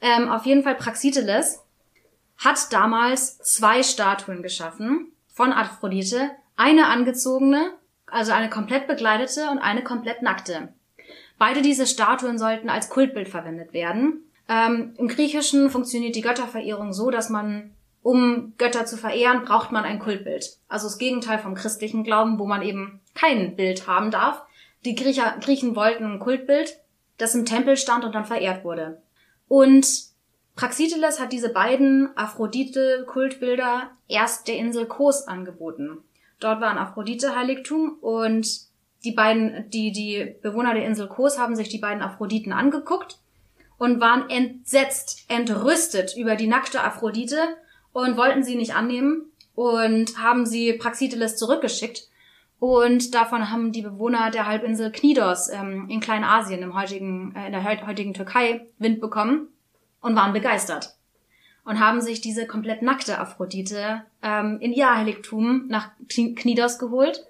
[0.00, 1.64] Ähm, auf jeden Fall Praxiteles
[2.36, 6.30] hat damals zwei Statuen geschaffen von Aphrodite.
[6.56, 7.72] Eine angezogene,
[8.06, 10.72] also eine komplett bekleidete und eine komplett nackte.
[11.38, 14.24] Beide diese Statuen sollten als Kultbild verwendet werden.
[14.48, 19.84] Ähm, Im Griechischen funktioniert die Götterverehrung so, dass man, um Götter zu verehren, braucht man
[19.84, 20.56] ein Kultbild.
[20.68, 24.40] Also das Gegenteil vom christlichen Glauben, wo man eben kein Bild haben darf.
[24.86, 26.78] Die Griecher, Griechen wollten ein Kultbild,
[27.18, 29.02] das im Tempel stand und dann verehrt wurde.
[29.48, 29.86] Und
[30.56, 35.98] Praxiteles hat diese beiden Aphrodite-Kultbilder erst der Insel Kos angeboten.
[36.40, 38.62] Dort war ein Aphrodite-Heiligtum und
[39.04, 43.18] die beiden, die, die Bewohner der Insel Kos haben sich die beiden Aphroditen angeguckt
[43.76, 47.36] und waren entsetzt, entrüstet über die nackte Aphrodite
[47.92, 52.08] und wollten sie nicht annehmen und haben sie Praxiteles zurückgeschickt.
[52.58, 57.52] Und davon haben die Bewohner der Halbinsel Knidos ähm, in Kleinasien, im heutigen, äh, in
[57.52, 59.48] der heutigen Türkei, Wind bekommen
[60.00, 60.94] und waren begeistert.
[61.64, 67.26] Und haben sich diese komplett nackte Aphrodite ähm, in ihr Heiligtum nach Knidos geholt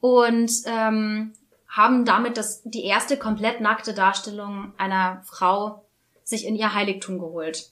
[0.00, 1.32] und ähm,
[1.68, 5.84] haben damit das, die erste komplett nackte Darstellung einer Frau
[6.22, 7.70] sich in ihr Heiligtum geholt.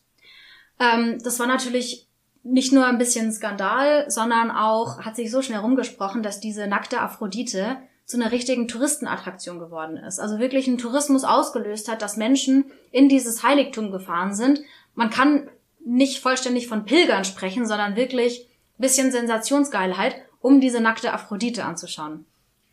[0.80, 2.08] Ähm, das war natürlich
[2.42, 7.00] nicht nur ein bisschen Skandal, sondern auch hat sich so schnell rumgesprochen, dass diese nackte
[7.00, 7.76] Aphrodite
[8.10, 10.18] zu einer richtigen Touristenattraktion geworden ist.
[10.18, 14.60] Also wirklich einen Tourismus ausgelöst hat, dass Menschen in dieses Heiligtum gefahren sind.
[14.94, 15.48] Man kann
[15.84, 18.46] nicht vollständig von Pilgern sprechen, sondern wirklich
[18.78, 22.24] bisschen Sensationsgeilheit um diese nackte Aphrodite anzuschauen.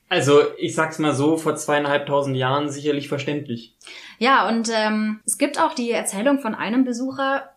[0.09, 3.75] Also, ich sag's mal so, vor zweieinhalbtausend Jahren sicherlich verständlich.
[4.19, 7.49] Ja, und ähm, es gibt auch die Erzählung von einem Besucher,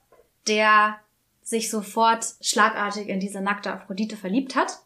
[0.49, 0.97] der
[1.43, 4.81] sich sofort schlagartig in diese nackte Aphrodite verliebt hat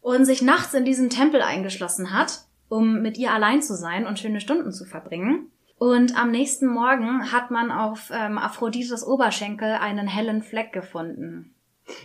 [0.00, 4.18] und sich nachts in diesen Tempel eingeschlossen hat, um mit ihr allein zu sein und
[4.18, 5.50] schöne Stunden zu verbringen.
[5.76, 11.54] Und am nächsten Morgen hat man auf ähm, Aphrodites Oberschenkel einen hellen Fleck gefunden.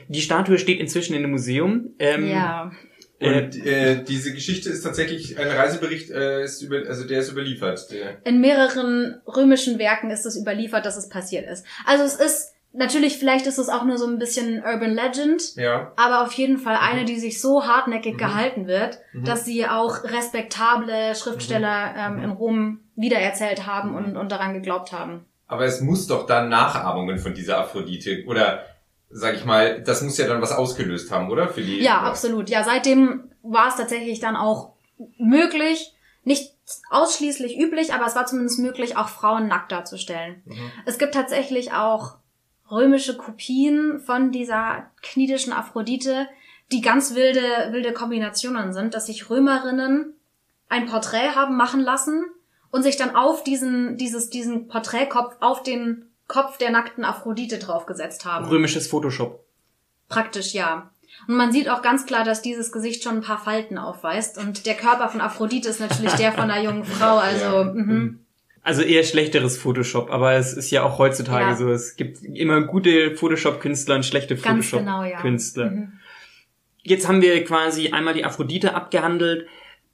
[0.07, 1.93] Die Statue steht inzwischen in einem Museum.
[1.99, 2.71] Ähm, ja.
[3.19, 7.91] Und äh, diese Geschichte ist tatsächlich ein Reisebericht, äh, ist über, also der ist überliefert.
[7.91, 8.25] Der.
[8.25, 11.65] In mehreren römischen Werken ist es überliefert, dass es passiert ist.
[11.85, 15.91] Also es ist natürlich, vielleicht ist es auch nur so ein bisschen Urban Legend, ja.
[15.95, 17.05] aber auf jeden Fall eine, mhm.
[17.05, 18.17] die sich so hartnäckig mhm.
[18.17, 19.23] gehalten wird, mhm.
[19.23, 22.17] dass sie auch respektable Schriftsteller mhm.
[22.17, 25.25] ähm, in Rom wiedererzählt haben und, und daran geglaubt haben.
[25.47, 28.63] Aber es muss doch dann Nachahmungen von dieser Aphrodite oder
[29.09, 31.47] sag ich mal, das muss ja dann was ausgelöst haben, oder?
[31.47, 31.81] Für die.
[31.81, 32.49] Ja, absolut.
[32.49, 34.73] Ja, seitdem war es tatsächlich dann auch
[35.17, 36.55] möglich, nicht
[36.89, 40.41] ausschließlich üblich, aber es war zumindest möglich, auch Frauen nackt darzustellen.
[40.45, 40.71] Mhm.
[40.85, 42.15] Es gibt tatsächlich auch
[42.69, 46.27] römische Kopien von dieser knidischen Aphrodite,
[46.71, 50.13] die ganz wilde, wilde Kombinationen sind, dass sich Römerinnen
[50.67, 52.25] ein Porträt haben machen lassen
[52.71, 58.25] und sich dann auf diesen, dieses, diesen Porträtkopf auf den Kopf der nackten Aphrodite draufgesetzt
[58.25, 58.45] haben.
[58.45, 59.45] Römisches Photoshop.
[60.09, 60.89] Praktisch, ja.
[61.27, 64.37] Und man sieht auch ganz klar, dass dieses Gesicht schon ein paar Falten aufweist.
[64.37, 67.17] Und der Körper von Aphrodite ist natürlich der von einer jungen Frau.
[67.25, 67.63] Also, ja.
[67.63, 68.24] mhm.
[68.65, 71.55] Also eher schlechteres Photoshop, aber es ist ja auch heutzutage ja.
[71.55, 71.69] so.
[71.69, 75.69] Es gibt immer gute Photoshop-Künstler und schlechte Photoshop-Künstler.
[75.69, 75.83] Genau, ja.
[75.83, 75.93] mhm.
[76.81, 79.47] Jetzt haben wir quasi einmal die Aphrodite abgehandelt.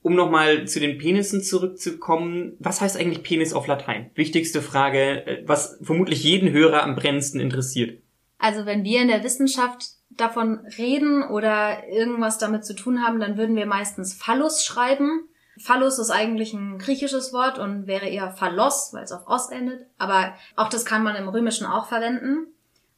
[0.04, 4.10] um nochmal zu den Penissen zurückzukommen, was heißt eigentlich Penis auf Latein?
[4.16, 8.02] Wichtigste Frage, äh, was vermutlich jeden Hörer am brennendsten interessiert.
[8.40, 13.38] Also wenn wir in der Wissenschaft davon reden oder irgendwas damit zu tun haben, dann
[13.38, 15.28] würden wir meistens Phallus schreiben.
[15.64, 19.86] Phallus ist eigentlich ein griechisches Wort und wäre eher Phallos, weil es auf Os endet.
[19.98, 22.48] Aber auch das kann man im Römischen auch verwenden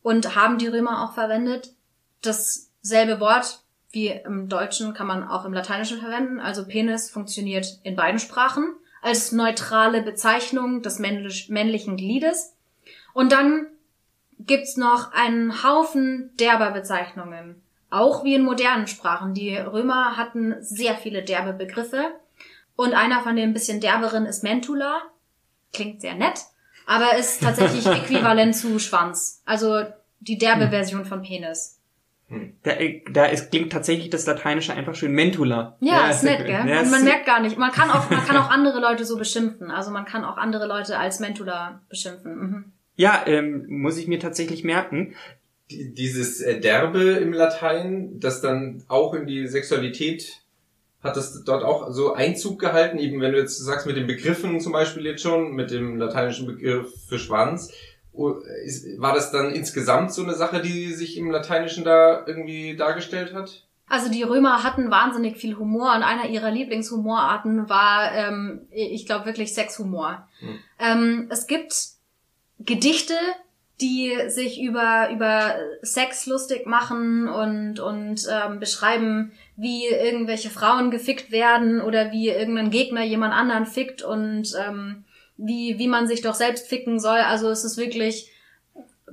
[0.01, 1.73] und haben die Römer auch verwendet.
[2.21, 6.39] Dasselbe Wort wie im Deutschen kann man auch im Lateinischen verwenden.
[6.39, 12.55] Also Penis funktioniert in beiden Sprachen als neutrale Bezeichnung des männlichen Gliedes.
[13.13, 13.67] Und dann
[14.39, 17.61] gibt's noch einen Haufen derber Bezeichnungen.
[17.91, 19.35] Auch wie in modernen Sprachen.
[19.35, 22.11] Die Römer hatten sehr viele derbe Begriffe.
[22.75, 25.01] Und einer von den bisschen derberen ist Mentula.
[25.73, 26.39] Klingt sehr nett,
[26.85, 29.41] aber ist tatsächlich äquivalent zu Schwanz.
[29.45, 29.83] Also
[30.19, 30.69] die derbe hm.
[30.69, 31.79] Version von Penis.
[32.27, 32.53] Hm.
[32.63, 32.71] Da,
[33.11, 35.77] da ist, klingt tatsächlich das Lateinische einfach schön Mentula.
[35.81, 36.67] Ja, ja ist nett, gell?
[36.67, 37.57] Ja, Und man merkt gar nicht.
[37.57, 39.71] Man kann auch, man kann auch andere Leute so beschimpfen.
[39.71, 42.35] Also man kann auch andere Leute als Mentula beschimpfen.
[42.35, 42.65] Mhm.
[42.95, 45.15] Ja, ähm, muss ich mir tatsächlich merken.
[45.69, 50.42] Dieses äh, Derbe im Latein, das dann auch in die Sexualität
[51.03, 54.59] hat das dort auch so Einzug gehalten, eben wenn du jetzt sagst mit den Begriffen
[54.61, 57.71] zum Beispiel jetzt schon, mit dem lateinischen Begriff für Schwanz,
[58.13, 63.65] war das dann insgesamt so eine Sache, die sich im Lateinischen da irgendwie dargestellt hat?
[63.87, 69.25] Also die Römer hatten wahnsinnig viel Humor und einer ihrer Lieblingshumorarten war, ähm, ich glaube
[69.25, 70.27] wirklich Sexhumor.
[70.39, 70.59] Hm.
[70.79, 71.75] Ähm, es gibt
[72.59, 73.15] Gedichte,
[73.81, 81.31] die sich über, über Sex lustig machen und, und ähm, beschreiben, wie irgendwelche Frauen gefickt
[81.31, 85.03] werden oder wie irgendein Gegner jemand anderen fickt und ähm,
[85.37, 87.19] wie, wie man sich doch selbst ficken soll.
[87.19, 88.31] Also es ist wirklich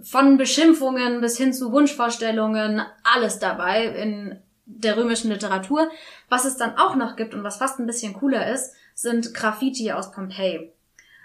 [0.02, 5.90] von Beschimpfungen bis hin zu Wunschvorstellungen alles dabei in der römischen Literatur.
[6.28, 9.92] Was es dann auch noch gibt und was fast ein bisschen cooler ist, sind Graffiti
[9.92, 10.72] aus Pompeji.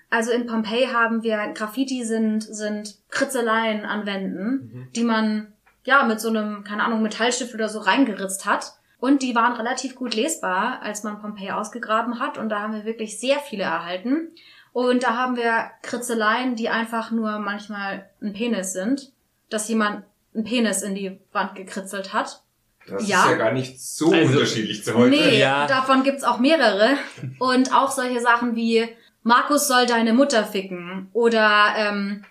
[0.10, 4.88] Also in Pompeji haben wir Graffiti sind, sind Kritzeleien an Wänden, mhm.
[4.96, 8.74] die man ja mit so einem, keine Ahnung, Metallstift oder so reingeritzt hat.
[9.06, 12.40] Und die waren relativ gut lesbar, als man Pompeji ausgegraben hat.
[12.40, 14.32] Und da haben wir wirklich sehr viele erhalten.
[14.74, 19.12] Und da haben wir Kritzeleien, die einfach nur manchmal ein Penis sind.
[19.52, 22.42] Dass jemand einen Penis in die Wand gekritzelt hat.
[22.88, 23.26] Das ja.
[23.26, 25.12] ist ja gar nicht so also, unterschiedlich zu heute.
[25.12, 25.68] Nee, ja.
[25.68, 26.98] davon gibt's auch mehrere.
[27.38, 28.90] Und auch solche Sachen wie
[29.22, 31.10] Markus soll deine Mutter ficken.
[31.14, 32.26] Oder ähm,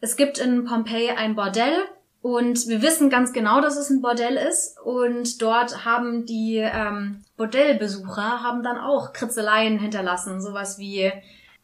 [0.00, 1.88] es gibt in Pompeji ein Bordell
[2.22, 4.78] und wir wissen ganz genau, dass es ein Bordell ist.
[4.84, 10.40] Und dort haben die ähm, Bordellbesucher haben dann auch Kritzeleien hinterlassen.
[10.40, 11.10] Sowas wie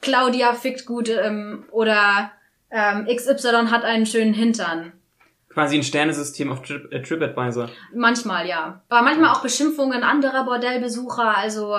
[0.00, 2.30] Claudia fickt gut ähm, oder
[2.70, 4.92] ähm, XY hat einen schönen Hintern.
[5.50, 7.68] Quasi ein Sternesystem auf Trip, äh, TripAdvisor.
[7.94, 8.82] Manchmal, ja.
[8.88, 11.36] Aber manchmal auch Beschimpfungen anderer Bordellbesucher.
[11.36, 11.74] Also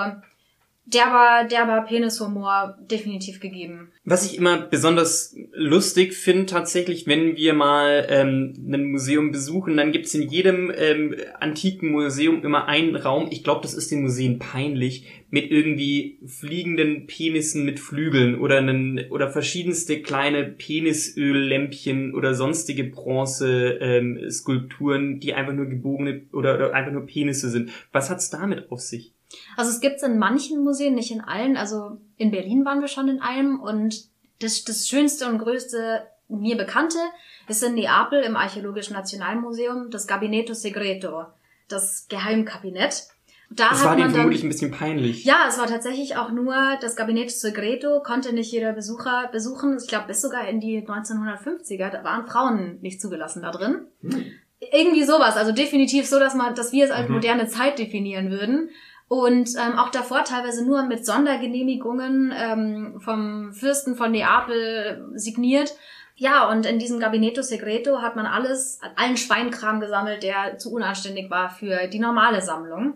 [0.87, 3.91] derber, derber Penishumor definitiv gegeben.
[4.05, 9.91] Was ich immer besonders lustig finde, tatsächlich, wenn wir mal ähm, ein Museum besuchen, dann
[9.91, 14.39] gibt's in jedem ähm, antiken Museum immer einen Raum, ich glaube, das ist den Museen
[14.39, 22.85] peinlich, mit irgendwie fliegenden Penissen mit Flügeln oder einen, oder verschiedenste kleine Penisöllämpchen oder sonstige
[22.85, 27.71] Bronze-Skulpturen, ähm, die einfach nur gebogene oder, oder einfach nur Penisse sind.
[27.91, 29.16] Was hat's damit auf sich?
[29.57, 31.57] Also es gibt's in manchen Museen, nicht in allen.
[31.57, 34.05] Also in Berlin waren wir schon in einem und
[34.39, 36.99] das, das schönste und größte mir bekannte
[37.47, 41.25] ist in Neapel im Archäologischen Nationalmuseum das Gabinetto Segreto,
[41.69, 43.07] das Geheimkabinett.
[43.49, 45.23] Da das war dem vermutlich ein bisschen peinlich.
[45.23, 49.77] Ja, es war tatsächlich auch nur das Gabinetto Segreto, konnte nicht jeder Besucher besuchen.
[49.81, 53.87] Ich glaube, bis sogar in die 1950er, da waren Frauen nicht zugelassen da drin.
[54.01, 54.25] Hm.
[54.59, 57.15] Irgendwie sowas, also definitiv so, dass man, dass wir es als mhm.
[57.15, 58.69] moderne Zeit definieren würden.
[59.07, 65.73] Und ähm, auch davor teilweise nur mit Sondergenehmigungen ähm, vom Fürsten von Neapel signiert.
[66.15, 71.29] Ja, und in diesem Gabinetto Segreto hat man alles, allen Schweinkram gesammelt, der zu unanständig
[71.29, 72.95] war für die normale Sammlung.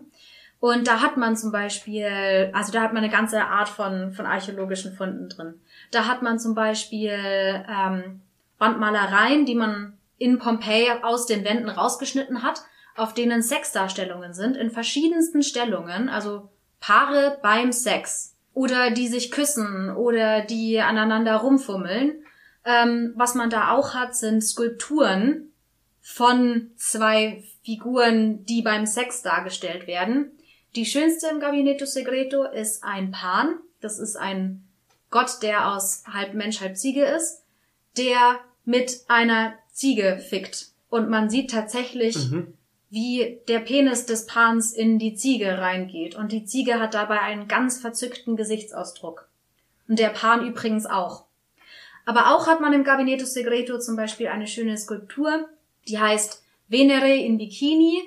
[0.60, 4.26] Und da hat man zum Beispiel, also da hat man eine ganze Art von, von
[4.26, 5.54] archäologischen Funden drin.
[5.92, 8.20] Da hat man zum Beispiel ähm,
[8.58, 12.62] Wandmalereien, die man in Pompeji aus den Wänden rausgeschnitten hat
[12.96, 16.50] auf denen Sexdarstellungen sind, in verschiedensten Stellungen, also
[16.80, 22.24] Paare beim Sex oder die sich küssen oder die aneinander rumfummeln.
[22.64, 25.52] Ähm, was man da auch hat, sind Skulpturen
[26.00, 30.32] von zwei Figuren, die beim Sex dargestellt werden.
[30.74, 33.58] Die schönste im Gabinetto Segreto ist ein Pan.
[33.80, 34.64] Das ist ein
[35.10, 37.42] Gott, der aus halb Mensch, halb Ziege ist,
[37.96, 40.68] der mit einer Ziege fickt.
[40.88, 42.54] Und man sieht tatsächlich mhm
[42.92, 46.14] wie der Penis des Pans in die Ziege reingeht.
[46.14, 49.30] Und die Ziege hat dabei einen ganz verzückten Gesichtsausdruck.
[49.88, 51.24] Und der Pan übrigens auch.
[52.04, 55.48] Aber auch hat man im Gabinetto Segreto zum Beispiel eine schöne Skulptur,
[55.88, 58.02] die heißt Venere in Bikini,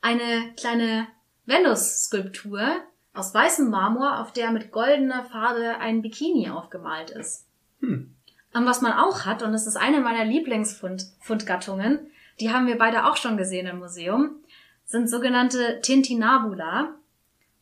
[0.00, 1.06] eine kleine
[1.46, 2.60] Venus-Skulptur
[3.14, 7.46] aus weißem Marmor, auf der mit goldener Farbe ein Bikini aufgemalt ist.
[7.82, 8.16] Hm.
[8.52, 13.16] Was man auch hat, und das ist eine meiner Lieblingsfundgattungen, die haben wir beide auch
[13.16, 14.36] schon gesehen im Museum,
[14.84, 16.94] sind sogenannte Tintinabula.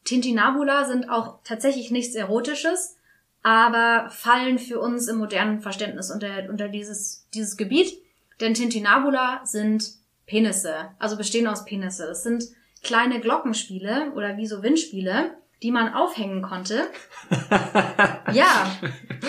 [0.05, 2.96] Tintinabula sind auch tatsächlich nichts Erotisches,
[3.42, 7.99] aber fallen für uns im modernen Verständnis unter, unter dieses, dieses Gebiet.
[8.40, 9.94] Denn Tintinabula sind
[10.27, 12.05] Penisse, also bestehen aus Penisse.
[12.05, 12.44] Es sind
[12.83, 16.88] kleine Glockenspiele oder wie so Windspiele, die man aufhängen konnte.
[18.33, 18.71] ja,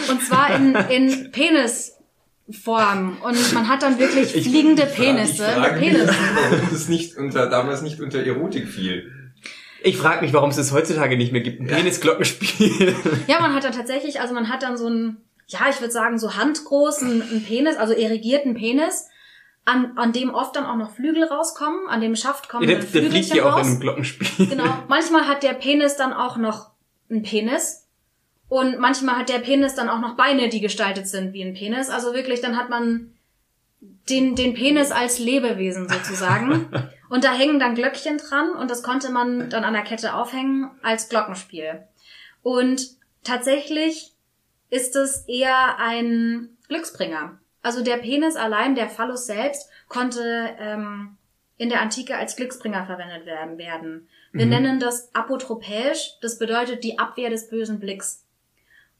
[0.09, 3.17] und zwar in, in Penisform.
[3.21, 5.45] Und man hat dann wirklich fliegende ich, Penisse.
[5.45, 6.05] Ich frage Penisse.
[6.07, 9.11] Mich, warum das nicht unter, damals nicht unter Erotik fiel.
[9.83, 11.61] Ich frage mich, warum es es heutzutage nicht mehr gibt.
[11.61, 12.95] Ein Penisglockenspiel.
[13.27, 16.17] Ja, man hat dann tatsächlich, also man hat dann so ein, ja, ich würde sagen,
[16.19, 19.07] so handgroßen einen Penis, also irrigierten Penis
[19.67, 22.85] an, an dem oft dann auch noch Flügel rauskommen, an dem Schaft kommen ja, der,
[22.85, 24.47] der fliegt ja auch in einem Glockenspiel.
[24.47, 24.63] Genau.
[24.87, 26.71] Manchmal hat der Penis dann auch noch
[27.09, 27.83] einen Penis.
[28.49, 31.89] Und manchmal hat der Penis dann auch noch Beine, die gestaltet sind wie ein Penis.
[31.89, 33.13] Also wirklich, dann hat man
[33.81, 36.69] den, den Penis als Lebewesen sozusagen.
[37.09, 40.71] und da hängen dann Glöckchen dran und das konnte man dann an der Kette aufhängen
[40.81, 41.83] als Glockenspiel.
[42.41, 42.87] Und
[43.25, 44.13] tatsächlich
[44.69, 47.37] ist es eher ein Glücksbringer.
[47.61, 51.17] Also der Penis allein, der Phallus selbst, konnte ähm,
[51.57, 53.57] in der Antike als Glücksbringer verwendet werden.
[53.57, 54.07] werden.
[54.31, 54.51] Wir mhm.
[54.51, 58.23] nennen das apotropäisch, das bedeutet die Abwehr des bösen Blicks.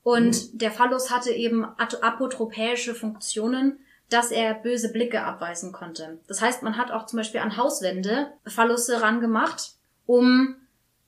[0.03, 0.57] Und mhm.
[0.57, 6.19] der Phallus hatte eben apotropäische Funktionen, dass er böse Blicke abweisen konnte.
[6.27, 9.73] Das heißt, man hat auch zum Beispiel an Hauswände Phallusse rangemacht,
[10.05, 10.55] um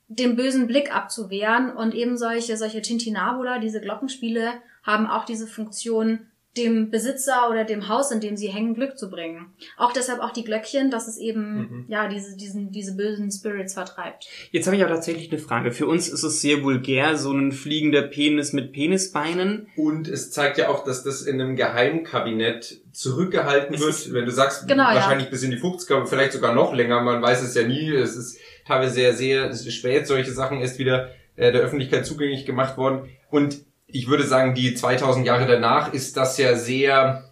[0.08, 6.26] den bösen Blick abzuwehren und eben solche, solche Tintinabula, diese Glockenspiele, haben auch diese Funktion,
[6.56, 9.52] dem Besitzer oder dem Haus, in dem sie hängen, Glück zu bringen.
[9.76, 11.84] Auch deshalb auch die Glöckchen, dass es eben mhm.
[11.88, 14.26] ja diese diesen diese bösen Spirits vertreibt.
[14.50, 15.70] Jetzt habe ich aber tatsächlich eine Frage.
[15.70, 19.68] Für uns ist es sehr vulgär, so ein fliegender Penis mit Penisbeinen.
[19.76, 24.12] Und es zeigt ja auch, dass das in einem Geheimkabinett zurückgehalten es wird.
[24.12, 25.30] Wenn du sagst, genau, wahrscheinlich ja.
[25.30, 27.94] bis in die 50er, vielleicht sogar noch länger, man weiß es ja nie.
[27.94, 32.76] Es ist teilweise sehr, sehr spät solche Sachen erst wieder äh, der Öffentlichkeit zugänglich gemacht
[32.76, 33.08] worden.
[33.30, 37.24] Und ich würde sagen, die 2000 Jahre danach ist das ja sehr,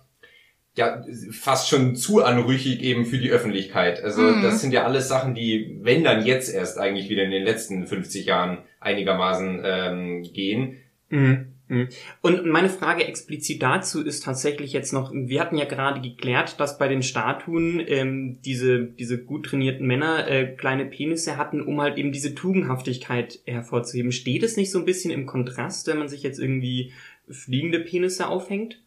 [0.76, 4.02] ja, fast schon zu anrüchig eben für die Öffentlichkeit.
[4.02, 4.42] Also mhm.
[4.42, 7.86] das sind ja alles Sachen, die, wenn dann jetzt erst eigentlich wieder in den letzten
[7.86, 10.78] 50 Jahren einigermaßen ähm, gehen.
[11.08, 11.57] Mhm.
[11.68, 11.88] Mhm.
[12.22, 16.78] Und meine Frage explizit dazu ist tatsächlich jetzt noch, wir hatten ja gerade geklärt, dass
[16.78, 21.98] bei den Statuen ähm, diese, diese gut trainierten Männer äh, kleine Penisse hatten, um halt
[21.98, 24.12] eben diese Tugendhaftigkeit hervorzuheben.
[24.12, 26.92] Steht es nicht so ein bisschen im Kontrast, wenn man sich jetzt irgendwie
[27.28, 28.80] fliegende Penisse aufhängt?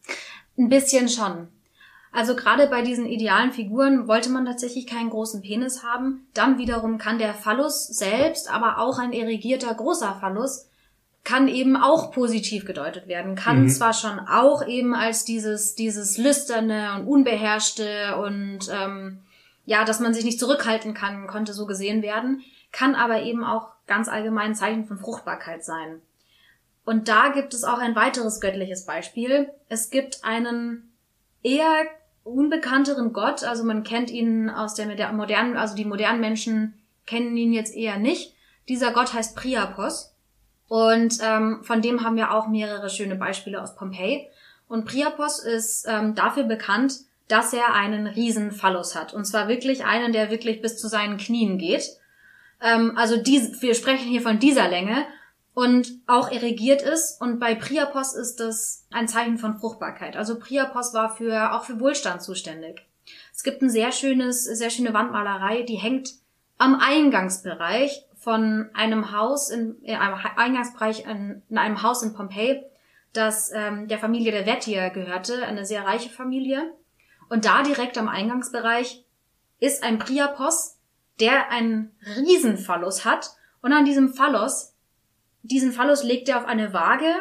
[0.57, 1.47] Ein bisschen schon.
[2.11, 6.27] Also gerade bei diesen idealen Figuren wollte man tatsächlich keinen großen Penis haben.
[6.33, 10.67] Dann wiederum kann der Phallus selbst, aber auch ein erigierter großer Phallus
[11.23, 13.69] kann eben auch positiv gedeutet werden, kann mhm.
[13.69, 19.19] zwar schon auch eben als dieses, dieses lüsterne und unbeherrschte und ähm,
[19.65, 23.69] ja, dass man sich nicht zurückhalten kann, konnte so gesehen werden, kann aber eben auch
[23.85, 26.01] ganz allgemein Zeichen von Fruchtbarkeit sein.
[26.85, 29.49] Und da gibt es auch ein weiteres göttliches Beispiel.
[29.69, 30.91] Es gibt einen
[31.43, 31.83] eher
[32.23, 36.73] unbekannteren Gott, also man kennt ihn aus der modernen, also die modernen Menschen
[37.05, 38.35] kennen ihn jetzt eher nicht.
[38.67, 40.10] Dieser Gott heißt Priapos
[40.71, 44.29] und ähm, von dem haben wir auch mehrere schöne Beispiele aus Pompeji.
[44.69, 46.93] Und Priapos ist ähm, dafür bekannt,
[47.27, 49.13] dass er einen riesen Phallus hat.
[49.13, 51.83] Und zwar wirklich einen, der wirklich bis zu seinen Knien geht.
[52.61, 55.05] Ähm, also dies, wir sprechen hier von dieser Länge
[55.53, 57.19] und auch erigiert ist.
[57.19, 60.15] Und bei Priapos ist das ein Zeichen von Fruchtbarkeit.
[60.15, 62.87] Also Priapos war für, auch für Wohlstand zuständig.
[63.35, 66.13] Es gibt ein sehr schönes, sehr schöne Wandmalerei, die hängt
[66.57, 72.63] am Eingangsbereich von einem Haus in, in einem Eingangsbereich in, in, einem Haus in Pompeji,
[73.13, 76.71] das ähm, der Familie der Vettier gehörte, eine sehr reiche Familie.
[77.29, 79.03] Und da direkt am Eingangsbereich
[79.59, 80.77] ist ein Priapos,
[81.19, 83.31] der einen Riesenphallus hat.
[83.63, 84.75] Und an diesem Phallus,
[85.41, 87.11] diesen Phallus legt er auf eine Waage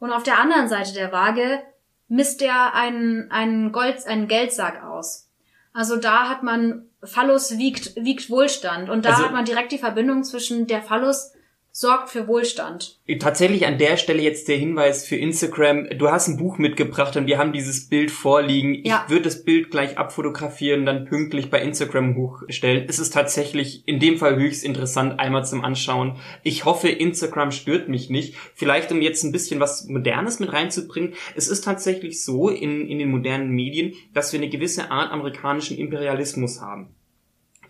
[0.00, 1.62] und auf der anderen Seite der Waage
[2.08, 5.30] misst er einen, einen, Gold, einen Geldsack aus.
[5.72, 8.90] Also da hat man Phallus wiegt, wiegt Wohlstand.
[8.90, 11.32] Und da also, hat man direkt die Verbindung zwischen der Phallus
[11.72, 12.98] sorgt für Wohlstand.
[13.18, 15.88] Tatsächlich an der Stelle jetzt der Hinweis für Instagram.
[15.98, 18.84] Du hast ein Buch mitgebracht und wir haben dieses Bild vorliegen.
[18.84, 19.04] Ja.
[19.04, 22.84] Ich würde das Bild gleich abfotografieren und dann pünktlich bei Instagram hochstellen.
[22.88, 26.16] Es ist tatsächlich in dem Fall höchst interessant, einmal zum Anschauen.
[26.42, 28.34] Ich hoffe, Instagram stört mich nicht.
[28.54, 31.14] Vielleicht, um jetzt ein bisschen was Modernes mit reinzubringen.
[31.36, 35.76] Es ist tatsächlich so in, in den modernen Medien, dass wir eine gewisse Art amerikanischen
[35.78, 36.94] Imperialismus haben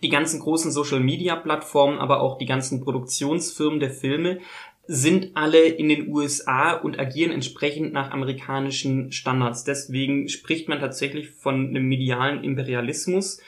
[0.03, 4.39] die ganzen großen Social-Media-Plattformen, aber auch die ganzen Produktionsfirmen der Filme
[4.87, 9.63] sind alle in den USA und agieren entsprechend nach amerikanischen Standards.
[9.63, 13.39] Deswegen spricht man tatsächlich von einem medialen Imperialismus.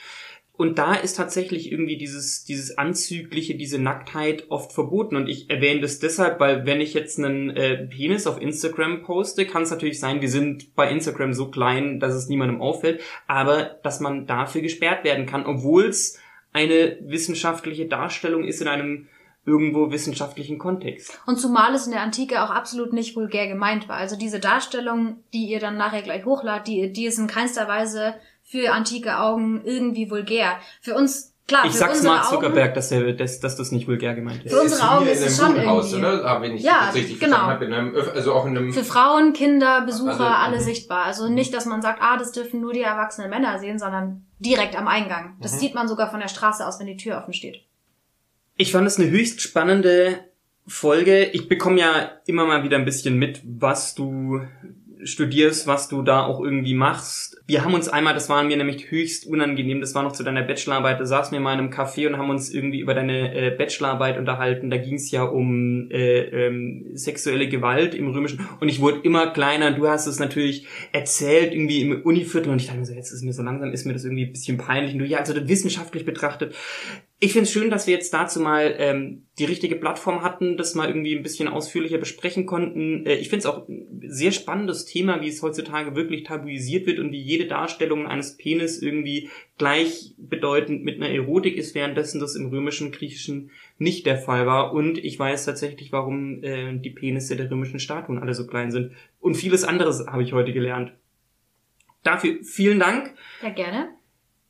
[0.55, 5.15] Und da ist tatsächlich irgendwie dieses, dieses Anzügliche, diese Nacktheit oft verboten.
[5.15, 9.47] Und ich erwähne das deshalb, weil wenn ich jetzt einen äh, Penis auf Instagram poste,
[9.47, 13.79] kann es natürlich sein, wir sind bei Instagram so klein, dass es niemandem auffällt, aber
[13.81, 16.19] dass man dafür gesperrt werden kann, obwohl es
[16.53, 19.07] eine wissenschaftliche Darstellung ist in einem
[19.45, 21.19] irgendwo wissenschaftlichen Kontext.
[21.25, 23.97] Und zumal es in der Antike auch absolut nicht vulgär gemeint war.
[23.97, 28.15] Also diese Darstellung, die ihr dann nachher gleich hochladet, die, die ist in keinster Weise
[28.43, 30.59] für antike Augen irgendwie vulgär.
[30.81, 34.45] Für uns Klar, ich sag's Mark Zuckerberg, dass, er, dass, dass das nicht vulgär gemeint
[34.45, 34.53] ist.
[34.53, 36.07] Für unsere Augen ist es schon Wohnhaus, irgendwie.
[36.07, 36.25] oder?
[36.25, 37.35] Ah, wenn ich Ja, das richtig genau.
[37.37, 37.65] habe.
[37.65, 40.61] In einem, also auch in einem Für Frauen, Kinder, Besucher, Also, alle mhm.
[40.61, 41.03] sichtbar.
[41.03, 44.77] Also nicht, dass man sagt, ah, das dürfen nur die erwachsenen Männer sehen, sondern direkt
[44.77, 45.35] am Eingang.
[45.41, 45.57] Das Mhm.
[45.59, 47.61] sieht man sogar von der Straße aus, wenn die Tür offen steht.
[48.55, 50.19] Ich fand es eine höchst spannende
[50.65, 51.25] Folge.
[51.25, 54.39] Ich bekomme ja immer mal wieder ein bisschen mit, was du
[55.05, 57.41] studierst, was du da auch irgendwie machst.
[57.45, 60.43] Wir haben uns einmal, das war mir nämlich höchst unangenehm, das war noch zu deiner
[60.43, 63.51] Bachelorarbeit, da saßen wir mal in einem Café und haben uns irgendwie über deine äh,
[63.51, 64.69] Bachelorarbeit unterhalten.
[64.69, 69.27] Da ging es ja um äh, ähm, sexuelle Gewalt im Römischen und ich wurde immer
[69.27, 69.71] kleiner.
[69.71, 73.23] Du hast es natürlich erzählt, irgendwie im Univiertel und ich dachte mir so, jetzt ist
[73.23, 74.93] mir so langsam, ist mir das irgendwie ein bisschen peinlich.
[74.93, 76.55] Und du, ja, also wissenschaftlich betrachtet,
[77.23, 80.75] ich finde es schön, dass wir jetzt dazu mal ähm, die richtige Plattform hatten, das
[80.75, 83.05] mal irgendwie ein bisschen ausführlicher besprechen konnten.
[83.05, 86.99] Äh, ich finde es auch ein sehr spannendes Thema, wie es heutzutage wirklich tabuisiert wird
[86.99, 92.47] und wie jede Darstellung eines Penis irgendwie gleichbedeutend mit einer Erotik ist, währenddessen das im
[92.47, 94.73] römischen, griechischen nicht der Fall war.
[94.73, 98.91] Und ich weiß tatsächlich, warum äh, die Penisse der römischen Statuen alle so klein sind.
[99.21, 100.91] Und vieles anderes habe ich heute gelernt.
[102.03, 103.13] Dafür vielen Dank.
[103.41, 103.91] Ja, gerne.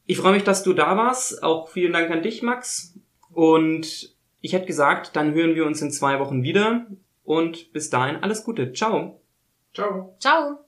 [0.06, 1.44] Ich freue mich, dass du da warst.
[1.44, 2.96] Auch vielen Dank an dich, Max.
[3.32, 6.88] Und ich hätte gesagt, dann hören wir uns in zwei Wochen wieder.
[7.24, 8.74] Und bis dahin alles Gute.
[8.74, 9.22] Ciao.
[9.74, 10.16] Ciao.
[10.20, 10.63] Ciao.